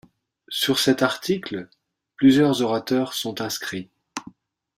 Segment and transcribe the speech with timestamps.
[0.49, 1.69] Sur cet article,
[2.15, 3.91] plusieurs orateurs sont inscrits.